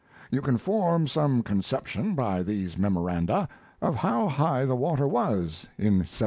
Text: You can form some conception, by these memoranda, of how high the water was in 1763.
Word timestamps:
You 0.31 0.41
can 0.41 0.57
form 0.57 1.05
some 1.05 1.43
conception, 1.43 2.15
by 2.15 2.41
these 2.41 2.75
memoranda, 2.75 3.47
of 3.83 3.97
how 3.97 4.29
high 4.29 4.65
the 4.65 4.75
water 4.75 5.07
was 5.07 5.67
in 5.77 5.97
1763. 6.09 6.19